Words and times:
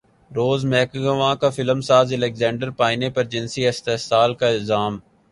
روز 0.31 0.63
McGowan 0.65 1.35
کا 1.41 1.49
film 1.49 1.81
ساز 1.81 2.13
Alexander 2.13 2.69
Payne 2.79 3.09
پرجنسی 3.09 3.67
استحصال 3.67 4.33
کا 4.33 4.47
الزام 4.47 4.97